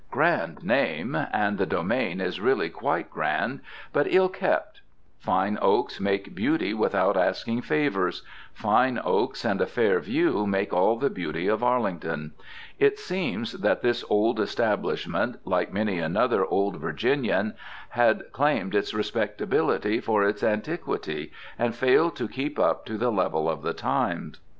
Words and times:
Grand 0.09 0.63
name! 0.65 1.15
and 1.31 1.59
the 1.59 1.65
domain 1.67 2.19
is 2.19 2.41
really 2.41 2.71
quite 2.71 3.11
grand, 3.11 3.59
but 3.93 4.07
ill 4.11 4.29
kept. 4.29 4.81
Fine 5.19 5.59
oaks 5.61 5.99
make 5.99 6.33
beauty 6.33 6.73
without 6.73 7.15
asking 7.15 7.61
favors. 7.61 8.23
Fine 8.51 8.99
oaks 9.05 9.45
and 9.45 9.61
a 9.61 9.67
fair 9.67 9.99
view 9.99 10.47
make 10.47 10.73
all 10.73 10.95
the 10.95 11.11
beauty 11.11 11.47
of 11.47 11.61
Arlington. 11.63 12.31
It 12.79 12.97
seems 12.97 13.51
that 13.51 13.83
this 13.83 14.03
old 14.09 14.39
establishment, 14.39 15.37
like 15.45 15.71
many 15.71 15.99
another 15.99 16.43
old 16.47 16.77
Virginian, 16.77 17.53
had 17.89 18.23
claimed 18.31 18.73
its 18.73 18.95
respectability 18.95 19.99
for 19.99 20.23
its 20.23 20.43
antiquity, 20.43 21.31
and 21.59 21.75
failed 21.75 22.15
to 22.15 22.27
keep 22.27 22.57
up 22.57 22.87
to 22.87 22.97
the 22.97 23.11
level 23.11 23.47
of 23.47 23.61
the 23.61 23.73
time. 23.75 24.33